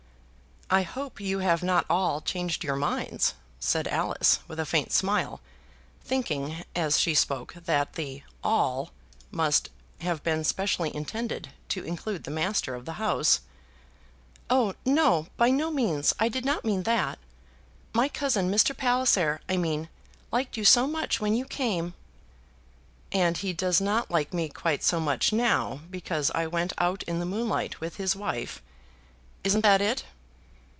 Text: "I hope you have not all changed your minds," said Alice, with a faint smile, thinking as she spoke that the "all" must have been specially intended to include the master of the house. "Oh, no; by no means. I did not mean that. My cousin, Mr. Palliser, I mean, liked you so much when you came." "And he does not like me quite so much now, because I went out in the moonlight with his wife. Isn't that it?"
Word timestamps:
"I 0.73 0.83
hope 0.83 1.19
you 1.19 1.39
have 1.39 1.61
not 1.61 1.85
all 1.89 2.21
changed 2.21 2.63
your 2.63 2.77
minds," 2.77 3.33
said 3.59 3.89
Alice, 3.89 4.39
with 4.47 4.57
a 4.57 4.65
faint 4.65 4.93
smile, 4.93 5.41
thinking 6.01 6.63
as 6.73 6.97
she 6.97 7.13
spoke 7.13 7.55
that 7.65 7.95
the 7.95 8.23
"all" 8.41 8.91
must 9.31 9.69
have 9.99 10.23
been 10.23 10.45
specially 10.45 10.95
intended 10.95 11.49
to 11.67 11.83
include 11.83 12.23
the 12.23 12.31
master 12.31 12.73
of 12.73 12.85
the 12.85 12.93
house. 12.93 13.41
"Oh, 14.49 14.73
no; 14.85 15.27
by 15.35 15.49
no 15.49 15.71
means. 15.71 16.13
I 16.21 16.29
did 16.29 16.45
not 16.45 16.63
mean 16.63 16.83
that. 16.83 17.19
My 17.93 18.07
cousin, 18.07 18.49
Mr. 18.49 18.73
Palliser, 18.75 19.41
I 19.49 19.57
mean, 19.57 19.89
liked 20.31 20.55
you 20.55 20.63
so 20.63 20.87
much 20.87 21.19
when 21.19 21.35
you 21.35 21.43
came." 21.43 21.95
"And 23.11 23.35
he 23.35 23.51
does 23.51 23.81
not 23.81 24.09
like 24.09 24.33
me 24.33 24.47
quite 24.47 24.83
so 24.85 25.01
much 25.01 25.33
now, 25.33 25.81
because 25.89 26.31
I 26.33 26.47
went 26.47 26.71
out 26.77 27.03
in 27.03 27.19
the 27.19 27.25
moonlight 27.25 27.81
with 27.81 27.97
his 27.97 28.15
wife. 28.15 28.61
Isn't 29.43 29.61
that 29.63 29.81
it?" 29.81 30.05